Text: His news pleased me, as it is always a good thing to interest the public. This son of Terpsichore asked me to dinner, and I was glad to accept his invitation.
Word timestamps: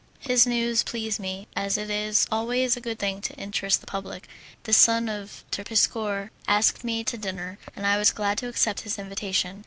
His 0.17 0.47
news 0.47 0.81
pleased 0.81 1.19
me, 1.19 1.47
as 1.55 1.77
it 1.77 1.91
is 1.91 2.25
always 2.31 2.75
a 2.75 2.81
good 2.81 2.97
thing 2.97 3.21
to 3.21 3.35
interest 3.35 3.81
the 3.81 3.85
public. 3.85 4.27
This 4.63 4.75
son 4.77 5.07
of 5.07 5.43
Terpsichore 5.51 6.31
asked 6.47 6.83
me 6.83 7.03
to 7.03 7.19
dinner, 7.19 7.59
and 7.75 7.85
I 7.85 7.97
was 7.97 8.09
glad 8.09 8.39
to 8.39 8.47
accept 8.47 8.79
his 8.79 8.97
invitation. 8.97 9.59